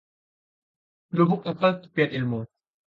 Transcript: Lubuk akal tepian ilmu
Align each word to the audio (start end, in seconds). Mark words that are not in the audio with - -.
Lubuk 1.19 1.41
akal 1.53 1.73
tepian 1.81 2.11
ilmu 2.19 2.41